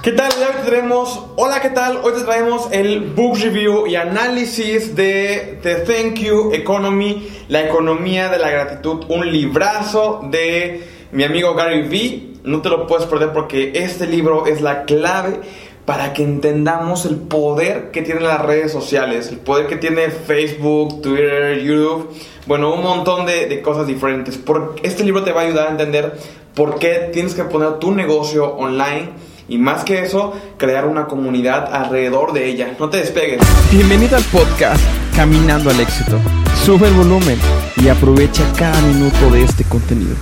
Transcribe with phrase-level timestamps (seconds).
[0.00, 0.30] ¿Qué tal?
[0.30, 1.98] Hoy te traemos, hola, ¿qué tal?
[2.04, 8.28] Hoy te traemos el book review y análisis de The Thank You Economy, la economía
[8.28, 12.34] de la gratitud, un librazo de mi amigo Gary Vee.
[12.44, 15.40] No te lo puedes perder porque este libro es la clave
[15.84, 21.02] para que entendamos el poder que tienen las redes sociales, el poder que tiene Facebook,
[21.02, 22.08] Twitter, YouTube,
[22.46, 24.38] bueno, un montón de, cosas diferentes.
[24.84, 26.16] Este libro te va a ayudar a entender
[26.54, 31.74] por qué tienes que poner tu negocio online y más que eso, crear una comunidad
[31.74, 32.76] alrededor de ella.
[32.78, 33.40] No te despegues.
[33.72, 34.80] Bienvenido al podcast
[35.16, 36.18] Caminando al Éxito.
[36.64, 37.38] Sube el volumen
[37.76, 40.14] y aprovecha cada minuto de este contenido.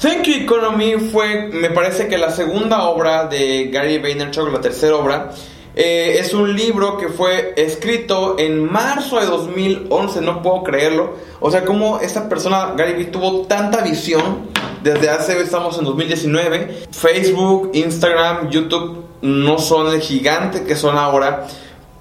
[0.00, 4.96] Thank You Economy fue, me parece que la segunda obra de Gary Vaynerchuk, la tercera
[4.96, 5.30] obra.
[5.74, 11.16] Eh, es un libro que fue escrito en marzo de 2011, no puedo creerlo.
[11.40, 14.48] O sea, como esta persona, Gary Vee, tuvo tanta visión
[14.82, 21.46] desde hace, estamos en 2019, Facebook, Instagram, YouTube no son el gigante que son ahora.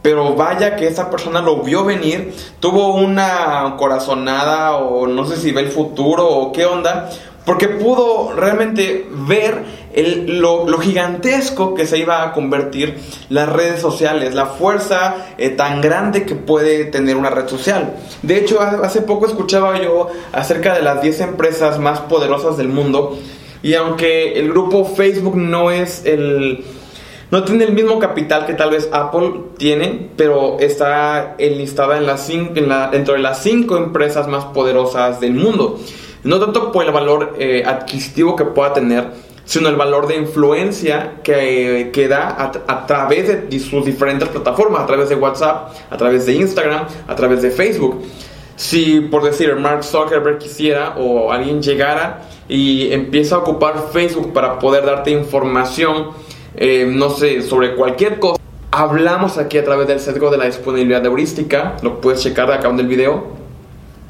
[0.02, 5.52] Pero vaya que esa persona lo vio venir, tuvo una corazonada o no sé si
[5.52, 7.10] ve el futuro o qué onda,
[7.46, 9.87] porque pudo realmente ver
[10.28, 12.98] lo, gigantesco que se iba a convertir
[13.30, 17.96] las redes sociales, la fuerza eh, tan grande que puede tener una red social.
[18.22, 23.18] De hecho, hace poco escuchaba yo acerca de las 10 empresas más poderosas del mundo
[23.64, 26.64] y aunque el grupo Facebook no es el...
[27.30, 32.30] No tiene el mismo capital que tal vez Apple tiene, pero está enlistada en las
[32.30, 35.78] en la, dentro de las 5 empresas más poderosas del mundo.
[36.24, 39.12] No tanto por el valor eh, adquisitivo que pueda tener,
[39.48, 42.36] sino el valor de influencia que, que da
[42.68, 47.16] a, través de sus diferentes plataformas, a través de WhatsApp, a través de Instagram, a
[47.16, 48.04] través de Facebook.
[48.58, 54.60] Si, por decir, Mark Zuckerberg quisiera o alguien llegara y empieza a ocupar Facebook para
[54.60, 56.10] poder darte información,
[56.58, 58.42] eh, no sé, sobre cualquier cosa,
[58.72, 62.80] hablamos aquí a través del sesgo de la disponibilidad heurística, lo puedes checar acá en
[62.82, 63.28] el video,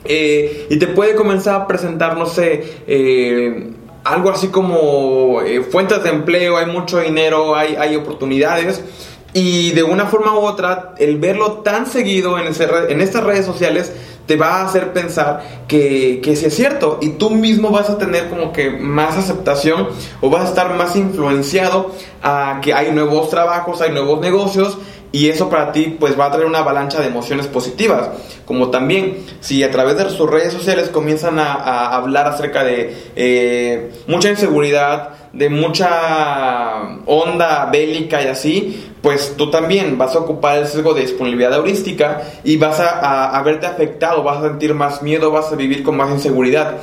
[0.03, 3.73] eh, y te puede comenzar a presentar, no sé, eh,
[4.07, 8.81] algo así como eh, fuentes de empleo, hay mucho dinero, hay, hay, oportunidades.
[9.34, 13.91] Y de una forma u otra, el verlo tan seguido en, en estas redes sociales
[14.28, 18.29] te va a hacer pensar que, que es cierto y tú mismo vas a tener
[18.29, 19.88] como que más aceptación
[20.22, 21.91] o vas a estar más influenciado
[22.22, 24.78] a que hay nuevos trabajos, hay nuevos negocios
[25.12, 28.09] y eso para ti pues va a traer una avalancha de emociones positivas.
[28.45, 33.91] Como también si a través de sus redes sociales comienzan a, hablar acerca de eh,
[34.07, 40.67] mucha inseguridad, de mucha onda bélica y así, pues tú también vas a ocupar el
[40.67, 45.31] sesgo de disponibilidad heurística y vas a, a verte afectado, vas a sentir más miedo,
[45.31, 46.78] vas a vivir con más inseguridad.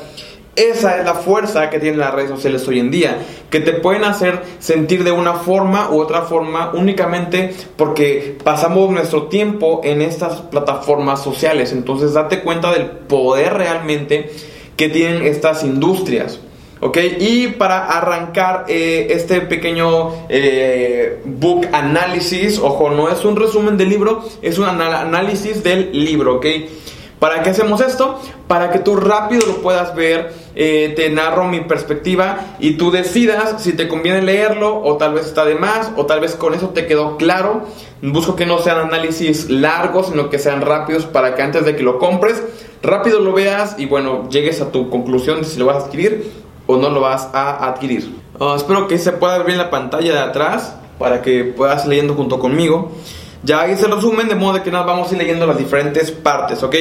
[0.56, 3.19] Esa es la fuerza que tienen las redes sociales hoy en día,
[3.50, 9.25] que te pueden hacer sentir de una forma u otra forma únicamente porque pasamos nuestro
[9.25, 11.72] tiempo en estas plataformas sociales.
[11.72, 14.31] Entonces date cuenta del poder realmente
[14.76, 16.41] que tienen estas industrias.
[16.81, 16.98] ¿Ok?
[17.19, 23.89] Y para arrancar eh, este pequeño eh, book análisis, ojo, no es un resumen del
[23.89, 26.47] libro, es un análisis del libro, ¿ok?
[27.24, 28.21] ¿Para qué hacemos esto?
[28.48, 33.62] Para que tú rápido lo puedas ver, eh, te narro mi perspectiva y tú decidas
[33.62, 36.68] si te conviene leerlo o tal vez está de más o tal vez con eso
[36.68, 37.62] te quedó claro.
[38.03, 41.82] Busco que no sean análisis largos, sino que sean rápidos para que antes de que
[41.82, 42.42] lo compres,
[42.82, 46.30] rápido lo veas y bueno, llegues a tu conclusión de si lo vas a adquirir
[46.66, 48.16] o no lo vas a adquirir.
[48.38, 52.12] Ah, espero que se pueda ver bien la pantalla de atrás para que puedas leyendo
[52.12, 52.92] junto conmigo.
[53.45, 56.63] Ya hice el resumen, de modo que nos vamos a ir leyendo las diferentes partes,
[56.63, 56.75] ¿ok?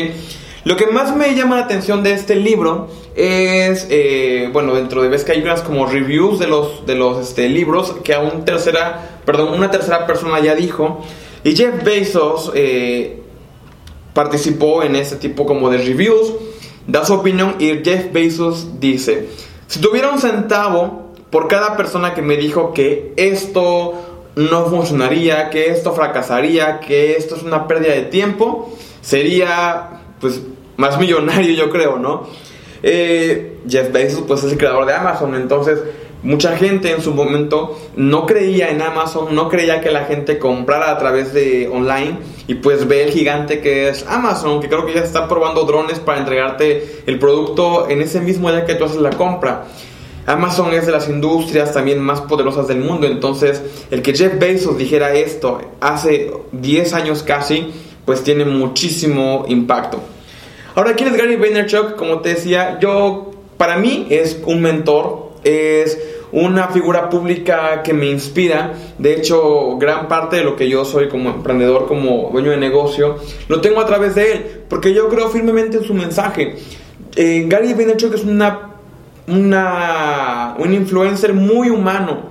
[0.64, 5.10] Lo que más me llama la atención de este libro es, eh, bueno, dentro de
[5.10, 8.46] ves que hay unas como reviews de los, de los este, libros que a un
[8.46, 11.02] tercera, perdón, una tercera persona ya dijo.
[11.44, 13.22] Y Jeff Bezos eh,
[14.14, 16.34] participó en este tipo como de reviews,
[16.88, 19.28] da su opinión y Jeff Bezos dice,
[19.68, 25.68] si tuviera un centavo por cada persona que me dijo que esto no funcionaría, que
[25.68, 30.42] esto fracasaría, que esto es una pérdida de tiempo, sería pues
[30.78, 32.28] más millonario yo creo, ¿no?
[32.82, 35.80] Eh, Jeff Bezos pues es el creador de Amazon, entonces
[36.24, 40.92] mucha gente en su momento no creía en Amazon, no creía que la gente comprara
[40.92, 44.94] a través de online y pues ve el gigante que es Amazon, que creo que
[44.94, 48.98] ya está probando drones para entregarte el producto en ese mismo día que tú haces
[48.98, 49.66] la compra.
[50.26, 53.62] Amazon es de las industrias también más poderosas del mundo, entonces
[53.92, 57.72] el que Jeff Bezos dijera esto hace 10 años casi,
[58.06, 60.00] pues tiene muchísimo impacto.
[60.76, 61.96] Ahora, ¿quién es Gary Vaynerchuk?
[61.96, 66.00] Como te decía, yo, para mí es un mentor, es
[66.32, 68.74] una figura pública que me inspira.
[68.98, 73.18] De hecho, gran parte de lo que yo soy como emprendedor, como dueño de negocio,
[73.48, 76.56] lo tengo a través de él, porque yo creo firmemente en su mensaje.
[77.16, 78.73] Eh, Gary Vaynerchuk es una,
[79.28, 82.24] una, un influencer muy humano.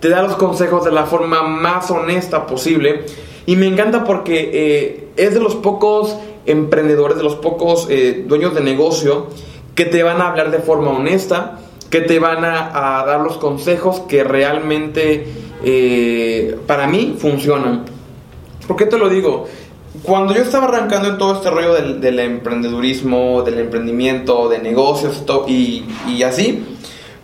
[0.00, 3.04] Te da los consejos de la forma más honesta posible.
[3.46, 6.16] Y me encanta porque eh, es de los pocos
[6.46, 9.28] emprendedores, de los pocos eh, dueños de negocio
[9.74, 11.60] que te van a hablar de forma honesta,
[11.90, 15.26] que te van a, dar los consejos que realmente
[15.62, 17.84] eh, para mí funcionan.
[18.66, 19.46] ¿Por qué te lo digo?
[20.02, 26.22] Cuando yo estaba arrancando en todo este rollo del, emprendedurismo, del emprendimiento, de negocios y,
[26.22, 26.64] así,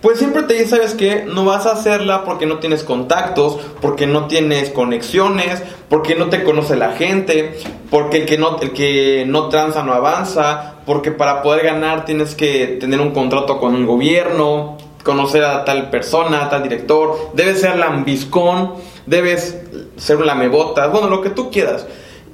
[0.00, 1.24] pues siempre te dice, ¿sabes qué?
[1.24, 6.42] No vas a hacerla porque no tienes contactos, porque no tienes conexiones, porque no te
[6.42, 7.58] conoce la gente,
[7.90, 12.34] porque el que no, el que no tranza no avanza, porque para poder ganar tienes
[12.34, 17.76] que tener un contrato con un gobierno, conocer a tal persona, tal director, debes ser
[17.76, 18.74] lambiscón,
[19.06, 19.58] debes
[19.96, 21.86] ser un lamebotas, bueno, lo que tú quieras.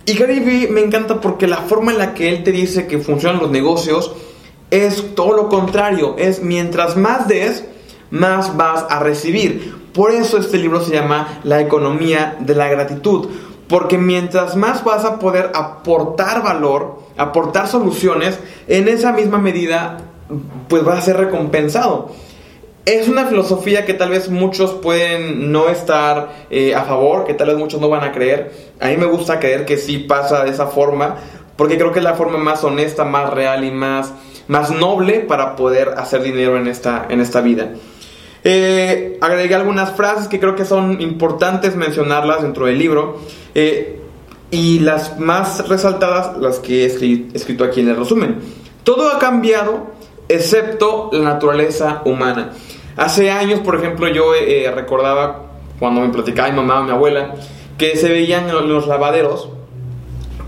[0.08, 2.96] Y Gary Vee me encanta porque la forma en la que él te dice que
[2.98, 4.14] funcionan los negocios,
[4.70, 7.66] es todo lo contrario, es mientras más des,
[8.10, 9.76] más vas a recibir.
[9.92, 13.28] Por eso este libro se llama La economía de la gratitud,
[13.68, 19.98] porque mientras más vas a poder aportar valor, aportar soluciones, en esa misma medida
[20.68, 22.12] pues vas a ser recompensado.
[22.88, 27.48] Es una filosofía que tal vez muchos pueden no estar eh, a favor, que tal
[27.48, 28.50] vez muchos no van a creer.
[28.80, 31.16] A mí me gusta creer que sí pasa de esa forma,
[31.54, 34.14] porque creo que es la forma más honesta, más real y más
[34.46, 37.74] más noble para poder hacer dinero en esta, en esta vida.
[38.42, 43.18] Eh, agregué algunas frases que creo que son importantes mencionarlas dentro del libro.
[43.54, 44.00] Eh,
[44.50, 46.86] y las más resaltadas, las que he
[47.34, 48.38] escrito aquí en el resumen.
[48.82, 49.88] Todo ha cambiado
[50.26, 52.52] excepto la naturaleza humana.
[52.98, 55.42] Hace años, por ejemplo, yo eh, recordaba
[55.78, 57.34] cuando me platicaba mi mamá o mi abuela
[57.78, 59.48] que se veían en los lavaderos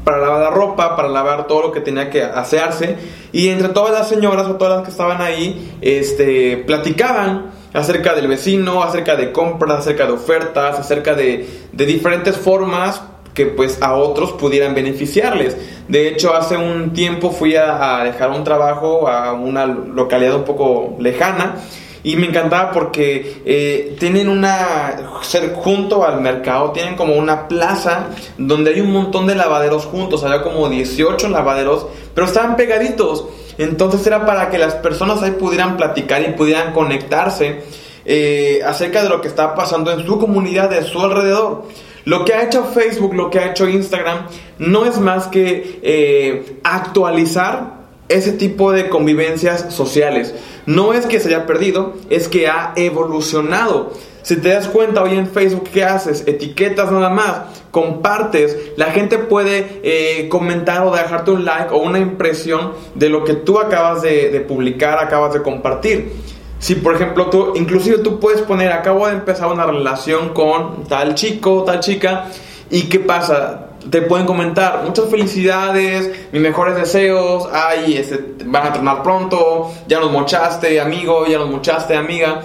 [0.02, 2.96] para lavar la ropa, para lavar todo lo que tenía que asearse.
[3.30, 8.26] Y entre todas las señoras o todas las que estaban ahí, este, platicaban acerca del
[8.26, 13.00] vecino, acerca de compras, acerca de ofertas, acerca de, de diferentes formas
[13.32, 15.56] que pues a otros pudieran beneficiarles.
[15.86, 20.96] De hecho, hace un tiempo fui a dejar un trabajo a una localidad un poco
[20.98, 21.54] lejana
[22.02, 28.08] y me encantaba porque eh, tienen una, ser junto al mercado, tienen como una plaza
[28.38, 33.26] donde hay un montón de lavaderos juntos, había como 18 lavaderos, pero estaban pegaditos.
[33.58, 37.62] Entonces era para que las personas ahí pudieran platicar y pudieran conectarse
[38.06, 41.64] eh, acerca de lo que está pasando en su comunidad, de su alrededor.
[42.06, 44.26] Lo que ha hecho Facebook, lo que ha hecho Instagram,
[44.58, 47.79] no es más que eh, actualizar
[48.10, 50.34] ese tipo de convivencias sociales.
[50.66, 53.92] No es que se haya perdido, es que ha evolucionado.
[54.22, 56.24] Si te das cuenta hoy en Facebook, ¿qué haces?
[56.26, 57.40] Etiquetas nada más,
[57.70, 63.24] compartes, la gente puede eh, comentar o dejarte un like o una impresión de lo
[63.24, 66.12] que tú acabas de, publicar, acabas de compartir.
[66.58, 71.14] Si por ejemplo tú, inclusive tú puedes poner, acabo de empezar una relación con tal
[71.14, 72.26] chico, tal chica,
[72.70, 78.72] y qué pasa, te pueden comentar muchas felicidades, mis mejores deseos, ay, este, van a
[78.72, 82.42] tornar pronto, ya nos mochaste, amigo, ya nos mochaste, amiga.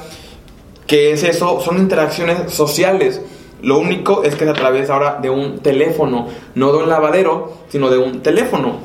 [0.88, 1.60] ¿Qué es eso?
[1.62, 3.22] Son interacciones sociales.
[3.62, 7.54] Lo único es que es a través ahora de un teléfono, no de un lavadero,
[7.70, 8.80] sino de un teléfono.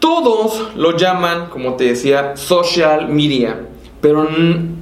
[0.00, 3.60] Todos lo llaman, como te decía, social media,
[4.00, 4.26] pero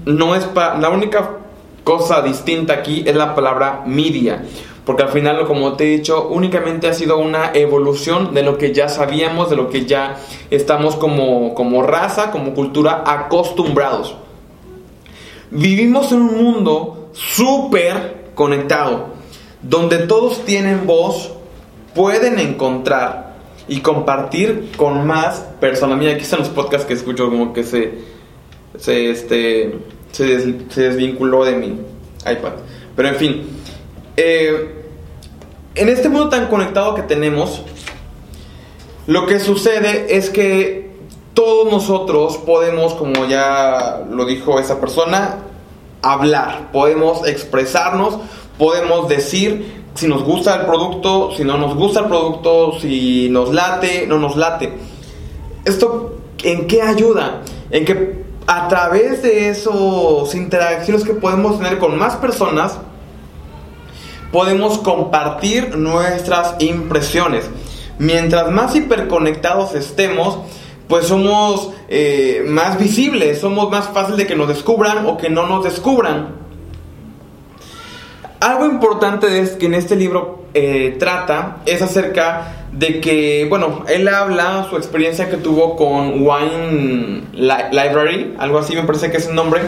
[0.07, 1.37] no es la única
[1.85, 4.43] cosa distinta aquí es la palabra media
[4.91, 8.75] porque al final, como te he dicho, únicamente ha sido una evolución de lo que
[8.75, 10.17] ya sabíamos, de lo que ya
[10.51, 14.17] estamos como, como raza, como cultura acostumbrados.
[15.53, 19.11] Vivimos en un mundo súper conectado,
[19.63, 21.35] donde todos tienen voz,
[21.95, 23.37] pueden encontrar
[23.69, 26.01] y compartir con más personas.
[26.01, 27.93] Mira, aquí están los podcasts que escucho como que se,
[28.77, 29.73] se, este,
[30.11, 31.79] se, se desvinculó de mi
[32.29, 32.55] iPad.
[32.97, 33.43] Pero en fin,
[34.17, 34.80] eh,
[35.75, 37.63] en este mundo tan conectado que tenemos,
[39.07, 40.91] lo que sucede es que
[41.35, 45.39] todos nosotros podemos, como ya lo dijo esa persona,
[46.03, 48.19] hablar, podemos expresarnos,
[48.59, 53.53] podemos decir si nos gusta el producto, si no nos gusta el producto, si nos
[53.53, 54.73] late, no nos late.
[55.65, 57.43] ¿Esto en qué ayuda?
[57.71, 62.79] En que a través de esas interacciones que podemos tener con más personas,
[64.33, 67.49] podemos compartir nuestras impresiones.
[67.99, 70.39] Mientras más hiperconectados estemos,
[70.89, 75.47] pues somos eh, más visibles, somos más fáciles de que nos descubran o que no
[75.47, 76.41] nos descubran.
[78.41, 84.09] Algo importante es que en este libro eh, trata es acerca de que, bueno, él
[84.09, 89.35] habla su experiencia que tuvo con Wine Library, algo así me parece que es el
[89.35, 89.61] nombre,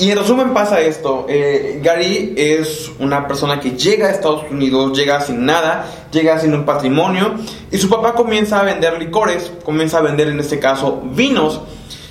[0.00, 4.96] y en resumen pasa esto, eh, Gary es una persona que llega a Estados Unidos,
[4.96, 7.34] llega sin nada, llega sin un patrimonio
[7.70, 11.60] y su papá comienza a vender licores, comienza a vender en este caso vinos.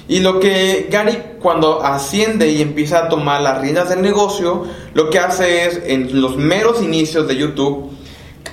[0.08, 5.10] Y lo que Gary cuando asciende y empieza a tomar las riendas del negocio, lo
[5.10, 7.89] que hace es en los meros inicios de YouTube,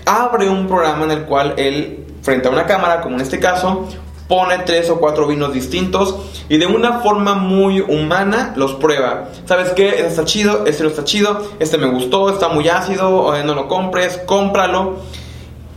[0.06, 3.86] abre un programa en el cual él, frente a una cámara, como en este caso,
[4.28, 6.16] pone tres o cuatro vinos distintos
[6.48, 9.28] y de una forma muy humana los prueba.
[9.44, 9.88] ¿Sabes qué?
[9.88, 13.68] Este está chido, este no está chido, este me gustó, está muy ácido, no lo
[13.68, 14.96] compres, cómpralo.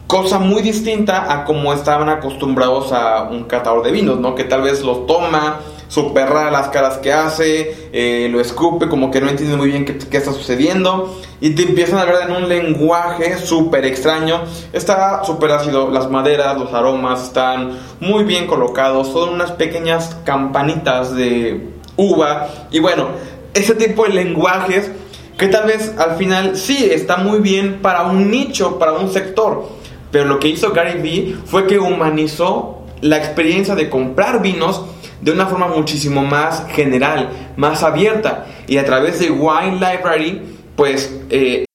[0.08, 4.34] Cosa muy distinta a como estaban acostumbrados a un catador de vinos, ¿no?
[4.34, 9.12] Que tal vez los toma, super rara las caras que hace, eh, lo escupe, como
[9.12, 12.36] que no entiende muy bien qué, qué, está sucediendo, y te empiezan a hablar en
[12.44, 14.44] un lenguaje súper extraño.
[14.72, 21.14] Está súper ácido, las maderas, los aromas están muy bien colocados, son unas pequeñas campanitas
[21.16, 23.10] de uva, y bueno,
[23.54, 24.92] ese tipo de lenguajes
[25.38, 29.68] que tal vez al final sí está muy bien para un nicho, para un sector,
[30.12, 34.84] pero lo que hizo Gary Vee fue que humanizó la experiencia de comprar vinos
[35.22, 38.46] de una forma muchísimo más general, más abierta.
[38.68, 40.42] Y a través de Wine Library,
[40.76, 41.10] pues...
[41.30, 41.66] Eh,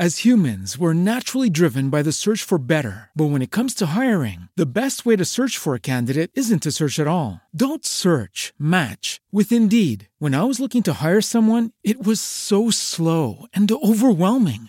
[0.00, 3.10] As humans, we're naturally driven by the search for better.
[3.16, 6.62] But when it comes to hiring, the best way to search for a candidate isn't
[6.62, 7.40] to search at all.
[7.52, 10.06] Don't search, match with Indeed.
[10.20, 14.68] When I was looking to hire someone, it was so slow and overwhelming.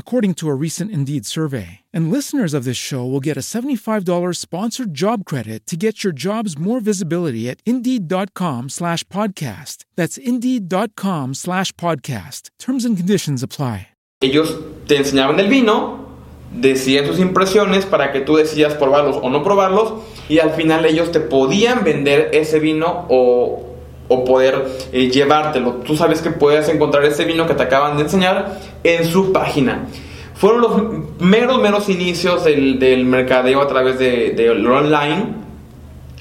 [0.00, 1.80] according to a recent Indeed survey.
[1.92, 6.12] And listeners of this show will get a $75 sponsored job credit to get your
[6.12, 9.84] jobs more visibility at Indeed.com slash podcast.
[9.94, 12.50] That's Indeed.com slash podcast.
[12.58, 13.86] Terms and conditions apply.
[14.22, 14.50] Ellos
[14.86, 16.10] te enseñaban el vino,
[16.52, 21.10] decían sus impresiones para que tú decidas probarlos o no probarlos y al final ellos
[21.10, 23.69] te podían vender ese vino o
[24.10, 25.76] o poder eh, llevártelo.
[25.86, 29.86] Tú sabes que puedes encontrar ese vino que te acaban de enseñar en su página.
[30.34, 30.72] Fueron los
[31.20, 35.40] meros, meros inicios del, del mercadeo a través de, de online.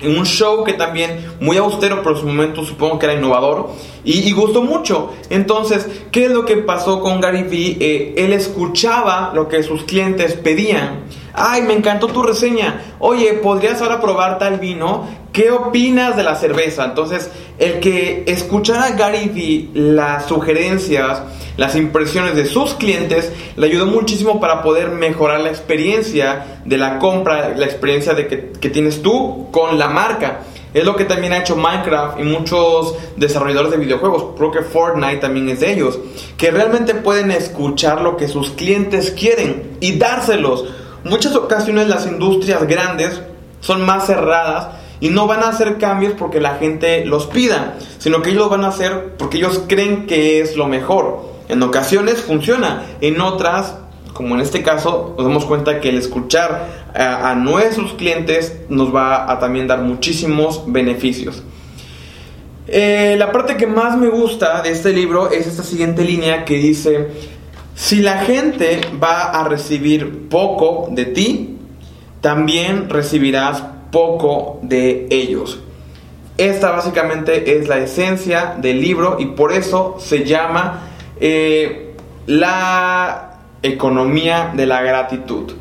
[0.04, 3.72] Un show que también muy austero, pero en su momento supongo que era innovador
[4.06, 5.12] y, y, gustó mucho.
[5.30, 7.78] Entonces, ¿qué es lo que pasó con Gary Vee?
[7.80, 11.06] Eh, él escuchaba lo que sus clientes pedían.
[11.34, 12.82] Ay, me encantó tu reseña.
[13.00, 15.08] Oye, ¿podrías ahora probar tal vino?
[15.32, 16.86] ¿Qué opinas de la cerveza?
[16.86, 21.22] Entonces, el que escuchara a Gary Vee las sugerencias,
[21.56, 27.00] las impresiones de sus clientes, le ayudó muchísimo para poder mejorar la experiencia de la
[27.00, 30.40] compra, la experiencia de que, que tienes tú con la marca.
[30.74, 34.36] Es lo que también ha hecho Minecraft y muchos desarrolladores de videojuegos.
[34.38, 35.98] Creo que Fortnite también es de ellos.
[36.38, 40.66] Que realmente pueden escuchar lo que sus clientes quieren y dárselos.
[41.04, 43.22] Muchas ocasiones las industrias grandes
[43.62, 44.68] son más cerradas
[45.00, 48.50] y no van a hacer cambios porque la gente los pida, sino que ellos lo
[48.50, 51.30] van a hacer porque ellos creen que es lo mejor.
[51.48, 53.76] En ocasiones funciona, en otras
[54.20, 59.32] como en este caso, nos damos cuenta que el escuchar a, nuestros clientes nos va
[59.32, 61.42] a también dar muchísimos beneficios.
[62.68, 66.56] Eh, la parte que más me gusta de este libro es esta siguiente línea que
[66.56, 67.08] dice,
[67.80, 71.58] si la gente va a recibir poco de ti,
[72.20, 75.62] también recibirás poco de ellos.
[76.38, 80.90] Esta básicamente es la esencia del libro y por eso se llama
[81.22, 81.96] eh,
[82.26, 85.54] la economía de la gratitud.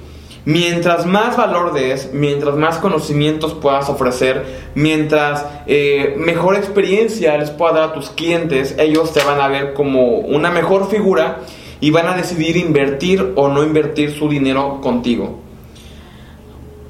[0.44, 4.44] Mientras más valor des, mientras más conocimientos puedas ofrecer,
[4.74, 9.72] mientras eh, mejor experiencia les puedas dar a tus clientes, ellos te van a ver
[9.72, 11.42] como una mejor figura
[11.80, 15.38] y van a decidir invertir o no invertir su dinero contigo.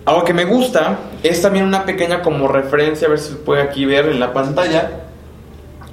[0.05, 3.61] Algo que me gusta es también una pequeña como referencia, a ver si se puede
[3.61, 5.05] aquí ver en la pantalla.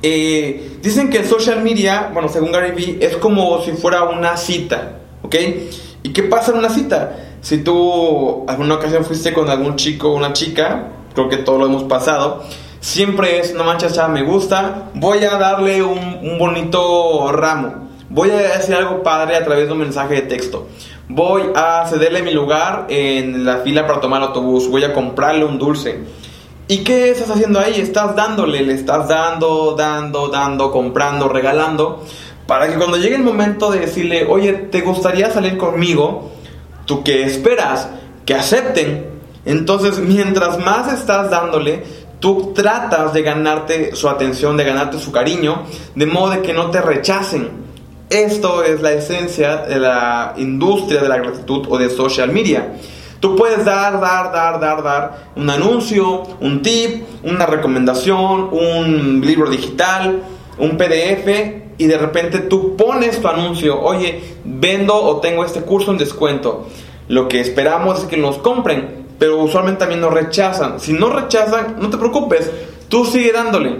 [0.01, 4.37] Eh, dicen que el social media, bueno, según Gary Vee, es como si fuera una
[4.37, 5.35] cita, ¿ok?
[6.03, 7.17] ¿Y qué pasa en una cita?
[7.41, 11.65] Si tú alguna ocasión fuiste con algún chico o una chica, creo que todos lo
[11.65, 12.43] hemos pasado,
[12.79, 18.57] siempre es, no manches, ya me gusta, voy a darle un bonito ramo, voy a
[18.57, 20.67] decir algo padre a través de un mensaje de texto
[21.07, 25.45] voy a cederle mi lugar en la fila para tomar el autobús, voy a comprarle
[25.45, 25.99] un dulce.
[26.67, 27.79] ¿Y qué estás haciendo ahí?
[27.79, 32.03] Estás dándole, le estás dando, dando, dando, comprando, regalando,
[32.47, 36.31] para que cuando llegue el momento de decirle, oye, ¿te gustaría salir conmigo?
[36.85, 37.89] ¿Tú qué esperas?
[38.25, 39.13] Que acepten.
[39.45, 41.83] Entonces, mientras más estás dándole,
[42.19, 46.81] tú tratas de ganarte su atención, de ganarte su cariño, de modo que no te
[46.81, 47.64] rechacen.
[48.15, 52.77] Esto es la esencia de la industria de la gratitud o de social media.
[53.19, 59.49] Tú puedes dar, dar, dar, dar, dar un anuncio, un tip, una recomendación, un libro
[59.49, 60.23] digital,
[60.57, 61.27] un PDF
[61.77, 66.67] y de repente tú pones tu anuncio, oye, vendo o tengo este curso en descuento.
[67.09, 70.79] Lo que esperamos es que nos compren, pero usualmente también nos rechazan.
[70.79, 72.49] Si no rechazan, no te preocupes,
[72.87, 73.75] tú sigue dándole.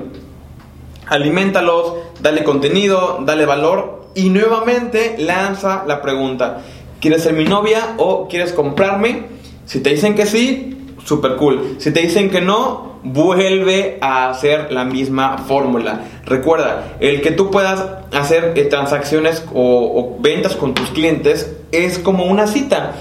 [1.07, 6.61] Alimentalos, dale contenido, dale valor y nuevamente lanza la pregunta,
[6.99, 9.27] ¿quieres ser mi novia o quieres comprarme?
[9.65, 11.75] Si te dicen que sí, super cool.
[11.77, 16.01] Si te dicen que no, vuelve a hacer la misma fórmula.
[16.25, 22.25] Recuerda, el que tú puedas hacer eh, transacciones o, ventas con tus clientes es como
[22.25, 22.93] una cita.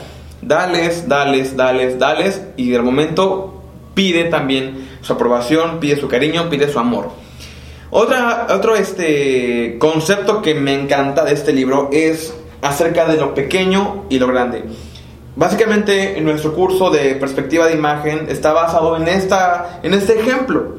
[0.43, 3.63] Dales, dales, dales, dales y de momento
[3.95, 7.11] pide también su aprobación, pide su cariño, pide su amor.
[7.97, 14.07] Otra, otro este, concepto que me encanta de este libro es acerca de lo pequeño
[14.09, 14.65] y lo grande.
[15.37, 20.75] Básicamente en nuestro curso de perspectiva de imagen está basado en, esta, en este ejemplo.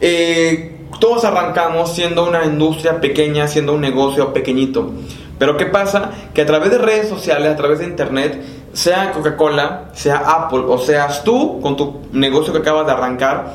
[0.00, 4.90] Eh, todos arrancamos siendo una industria pequeña, siendo un negocio pequeñito.
[5.38, 6.10] Pero ¿qué pasa?
[6.34, 10.78] Que a través de redes sociales, a través de internet, sea Coca-Cola, sea Apple o
[10.78, 13.54] seas tú con tu negocio que acabas de arrancar,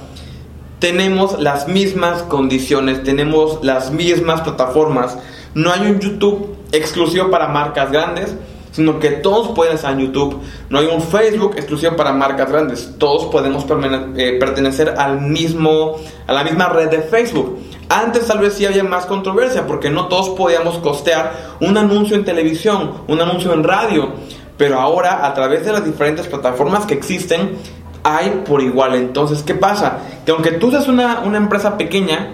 [0.80, 5.18] tenemos las mismas condiciones, tenemos las mismas plataformas.
[5.54, 8.36] No hay un YouTube exclusivo para marcas grandes,
[8.72, 10.42] sino que todos pueden estar en YouTube.
[10.70, 12.96] No hay un Facebook exclusivo para marcas grandes.
[12.98, 13.66] Todos podemos
[14.18, 15.96] eh, pertenecer al mismo,
[16.28, 17.58] a la misma red de Facebook.
[17.88, 22.26] Antes tal vez sí había más controversia porque no todos podíamos costear un anuncio en
[22.26, 24.12] televisión, un anuncio en radio.
[24.58, 27.58] Pero ahora a través de las diferentes plataformas que existen,
[28.06, 28.96] hay por igual.
[28.96, 30.00] Entonces, ¿qué pasa?
[30.26, 32.30] Que aunque tú seas una, empresa pequeña,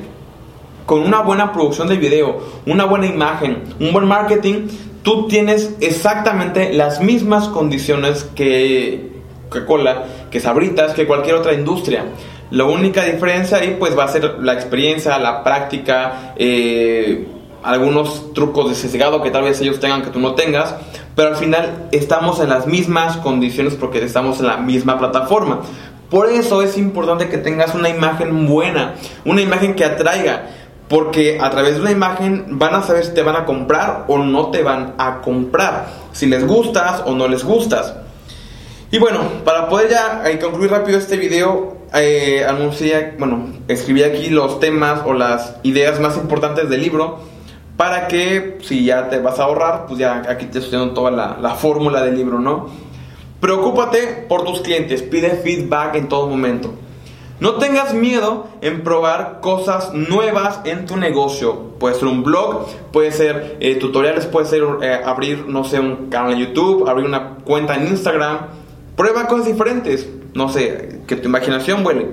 [0.86, 4.68] con una buena producción de video, una buena imagen, un buen marketing,
[5.02, 9.12] tú tienes exactamente las mismas condiciones que
[9.48, 12.04] Coca-Cola, que Sabritas, que cualquier otra industria.
[12.52, 17.28] La única diferencia ahí pues va a ser la experiencia, la práctica, eh,
[17.64, 20.76] algunos trucos de sesgado que tal vez ellos tengan que tú no tengas,
[21.16, 25.62] pero al final estamos en las mismas condiciones porque estamos en la misma plataforma.
[26.10, 30.50] Por eso es importante que tengas una imagen buena, una imagen que atraiga,
[30.90, 34.18] porque a través de una imagen van a saber si te van a comprar o
[34.18, 37.94] no te van a comprar, si les gustas o no les gustas.
[38.92, 44.30] Y bueno, para poder ya eh, concluir rápido este video, eh, anuncié, bueno, escribí aquí
[44.30, 47.20] los temas o las ideas más importantes del libro
[47.82, 51.56] para que si ya te vas a ahorrar, pues ya aquí te estoy toda la,
[51.56, 52.70] fórmula del libro, ¿no?
[53.40, 56.76] Preocúpate por tus clientes, pide feedback en todo momento.
[57.40, 61.72] No tengas miedo en probar cosas nuevas en tu negocio.
[61.80, 66.12] Puede ser un blog, puede ser eh, tutoriales, puede ser eh, abrir, no sé, un
[66.12, 68.42] canal de YouTube, abrir una cuenta en Instagram.
[68.96, 70.08] Prueba cosas diferentes.
[70.36, 72.10] No sé, que tu imaginación vuele.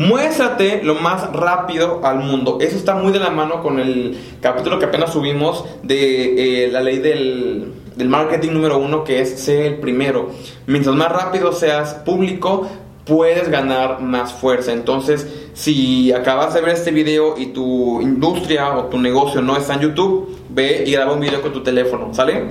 [0.00, 2.56] Muéstrate lo más rápido al mundo.
[2.58, 6.80] Eso está muy de la mano con el capítulo que apenas subimos de eh, la
[6.80, 10.30] ley del, del marketing número uno que es ser el primero.
[10.66, 12.66] Mientras más rápido seas público,
[13.04, 14.72] puedes ganar más fuerza.
[14.72, 19.74] Entonces, si acabas de ver este video y tu industria o tu negocio no está
[19.74, 22.42] en YouTube, ve y graba un video con tu teléfono, ¿sale?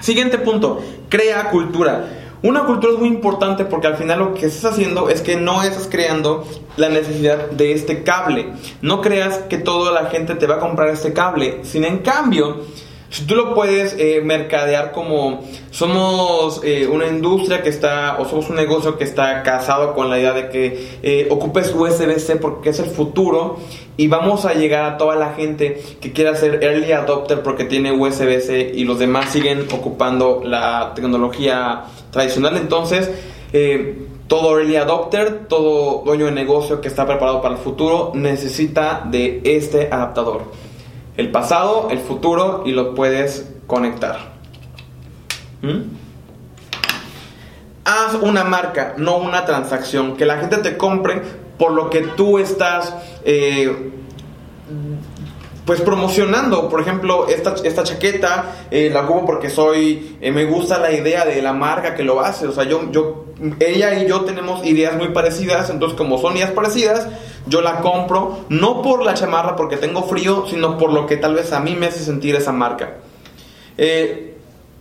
[0.00, 2.23] Siguiente punto, crea cultura.
[2.44, 5.62] Una cultura es muy importante porque al final lo que estás haciendo es que no
[5.62, 8.52] estás creando la necesidad de este cable.
[8.82, 11.60] No creas que toda la gente te va a comprar este cable.
[11.64, 12.66] Sin en cambio,
[13.14, 18.50] si tú lo puedes eh, mercadear como somos eh, una industria que está, o somos
[18.50, 22.80] un negocio que está casado con la idea de que eh, ocupes USB-C porque es
[22.80, 23.60] el futuro
[23.96, 27.92] y vamos a llegar a toda la gente que quiera ser early adopter porque tiene
[27.92, 32.56] USB-C y los demás siguen ocupando la tecnología tradicional.
[32.56, 33.12] Entonces,
[34.26, 39.40] todo early adopter, todo dueño de negocio que está preparado para el futuro necesita de
[39.44, 40.42] este adaptador.
[41.16, 44.34] El pasado, el futuro y lo puedes conectar.
[45.62, 45.82] ¿Mm?
[47.84, 50.16] Haz una marca, no una transacción.
[50.16, 51.22] Que la gente te compre
[51.58, 53.92] por lo que tú estás eh,
[55.64, 60.78] pues promocionando, por ejemplo, esta, esta chaqueta eh, la ocupo porque soy, eh, me gusta
[60.78, 63.24] la idea de la marca que lo hace, o sea, yo, yo,
[63.60, 67.08] ella y yo tenemos ideas muy parecidas, entonces como son ideas parecidas,
[67.46, 71.34] yo la compro, no por la chamarra porque tengo frío, sino por lo que tal
[71.34, 72.96] vez a mí me hace sentir esa marca.
[73.78, 74.36] Eh,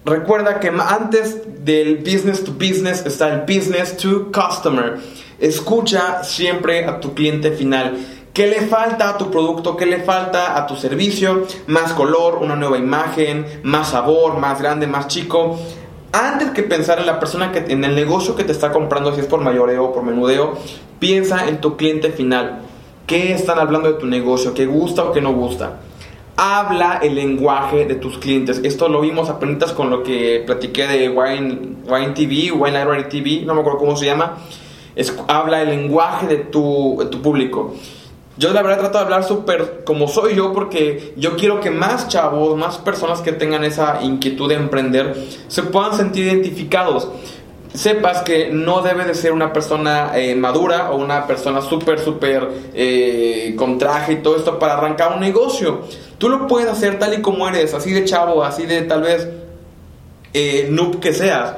[0.06, 4.98] recuerda que antes del business to business está el business to customer.
[5.40, 7.98] Escucha siempre a tu cliente final.
[8.34, 9.78] ¿Qué le falta a tu producto?
[9.78, 11.46] ¿Qué le falta a tu servicio?
[11.68, 15.60] Más color, una nueva imagen, más sabor, más grande, más chico.
[16.12, 19.22] Antes que pensar en la persona que en el negocio que te está comprando, si
[19.22, 20.58] es por mayoreo o por menudeo,
[20.98, 22.64] piensa en tu cliente final.
[23.06, 24.56] ¿Qué están hablando de tu negocio?
[24.56, 25.82] ¿Qué gusta o qué no gusta?
[26.36, 28.62] Habla el lenguaje de tus clientes.
[28.64, 33.46] Esto lo vimos apenas con lo que platiqué de Wine, Wine TV, Wine Library TV,
[33.46, 34.40] no me acuerdo cómo se llama.
[35.28, 37.76] Habla el lenguaje de tu, de tu público.
[38.36, 42.08] Yo la verdad trato de hablar súper como soy yo porque yo quiero que más
[42.08, 45.16] chavos, más personas que tengan esa inquietud de emprender
[45.48, 47.10] se puedan sentir identificados.
[47.76, 52.48] Sepas que no debe de ser una persona eh, madura o una persona súper, súper
[52.74, 55.82] eh, con traje y todo esto para arrancar un negocio.
[56.18, 59.28] Tú lo puedes hacer tal y como eres, así de chavo, así de tal vez
[60.34, 61.56] eh, noob que seas.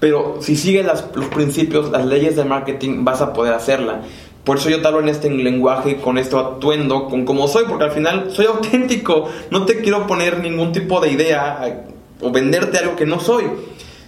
[0.00, 4.00] Pero si sigues los principios, las leyes del marketing, vas a poder hacerla.
[4.44, 7.84] Por eso yo te hablo en este lenguaje, con este atuendo, con cómo soy, porque
[7.84, 9.28] al final soy auténtico.
[9.50, 11.84] No te quiero poner ningún tipo de idea
[12.20, 13.44] o venderte algo que no soy.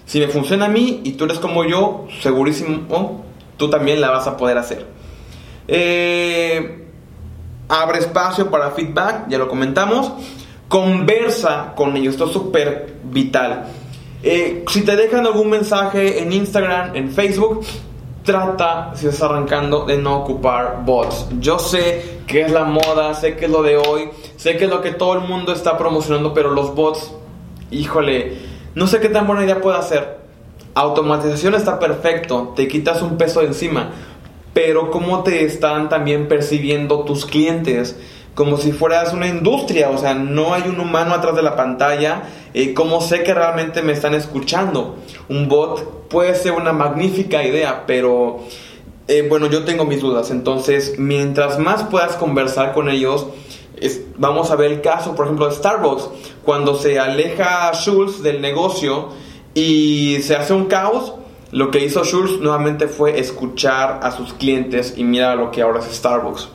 [0.06, 3.24] Si me funciona a mí y tú eres como yo, segurísimo,
[3.56, 4.86] tú también la vas a poder hacer.
[5.68, 6.86] Eh,
[7.68, 10.12] abre espacio para feedback, ya lo comentamos.
[10.68, 13.66] Conversa con ellos, esto es súper vital.
[14.22, 17.64] Eh, si te dejan algún mensaje en Instagram, en Facebook,
[18.24, 21.26] trata, si estás arrancando, de no ocupar bots.
[21.40, 24.70] Yo sé que es la moda, sé que es lo de hoy, sé que es
[24.70, 27.12] lo que todo el mundo está promocionando, pero los bots,
[27.70, 28.38] híjole,
[28.74, 30.20] no sé qué tan buena idea puede hacer.
[30.74, 33.90] Automatización está perfecto, te quitas un peso de encima,
[34.54, 37.98] pero cómo te están también percibiendo tus clientes
[38.34, 42.22] como si fueras una industria, o sea, no hay un humano atrás de la pantalla,
[42.54, 44.96] eh, ¿cómo sé que realmente me están escuchando?
[45.28, 48.40] Un bot puede ser una magnífica idea, pero
[49.08, 53.26] eh, bueno, yo tengo mis dudas, entonces mientras más puedas conversar con ellos,
[54.16, 56.08] vamos a ver el caso, por ejemplo, de Starbucks,
[56.44, 59.08] cuando se aleja Schultz del negocio
[59.54, 61.14] y se hace un caos,
[61.50, 65.80] lo que hizo Schultz nuevamente fue escuchar a sus clientes y mira lo que ahora
[65.80, 66.48] es Starbucks.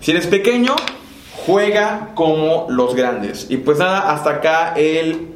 [0.00, 0.74] Si eres pequeño,
[1.46, 3.46] juega como los grandes.
[3.50, 5.34] Y pues nada, hasta acá el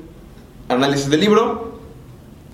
[0.68, 1.70] análisis del libro.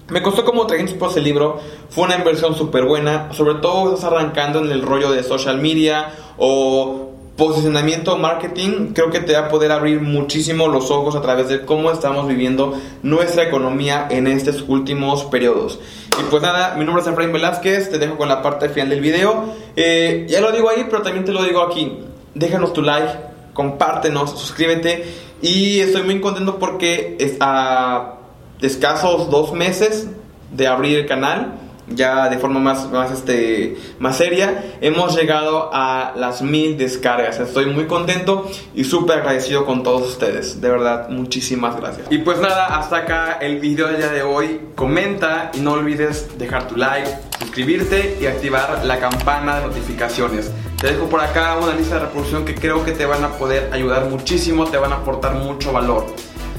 [0.08, 1.60] Me costó como 300 pesos el libro.
[1.90, 3.32] Fue una inversión súper buena.
[3.32, 8.92] Sobre todo estás arrancando en el rollo de social media o posicionamiento marketing.
[8.94, 12.27] Creo que te va a poder abrir muchísimo los ojos a través de cómo estamos
[12.27, 15.79] viviendo nuestra economía en estos últimos periodos.
[16.18, 17.90] Y pues nada, mi nombre es Efraín Velázquez.
[17.90, 19.44] Te dejo con la parte final del video.
[19.77, 21.99] Eh, ya lo digo ahí, pero también te lo digo aquí
[22.37, 23.12] déjanos tu like,
[23.55, 25.05] compártenos, suscríbete.
[25.42, 28.18] Y estoy muy contento porque es a
[28.61, 30.09] escasos dos meses
[30.53, 36.12] de abrir el canal, ya de forma más, más, este, más seria, hemos llegado a
[36.16, 37.38] las mil descargas.
[37.38, 40.61] Estoy muy contento y súper agradecido con todos ustedes.
[40.61, 42.07] De verdad, muchísimas gracias.
[42.11, 44.61] Y pues nada, hasta acá el video del día de hoy.
[44.75, 50.51] Comenta y no olvides dejar tu like, suscribirte y activar la campana de notificaciones.
[50.81, 53.70] Te dejo por acá una lista de reproducción que creo que te van a poder
[53.72, 56.07] ayudar muchísimo, te van a aportar mucho valor.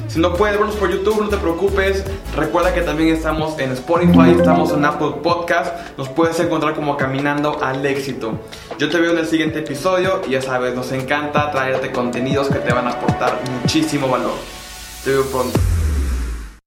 [0.08, 2.04] Si no puedes vernos por YouTube, no te preocupes.
[2.36, 5.98] Recuerda que también estamos en Spotify, estamos en Apple Podcast.
[5.98, 8.40] Nos puedes encontrar como Caminando al Éxito.
[8.80, 12.60] Yo te veo en el siguiente episodio y ya sabes, nos encanta traerte contenidos que
[12.60, 14.36] te van a aportar muchísimo valor.
[15.04, 15.60] Te veo pronto.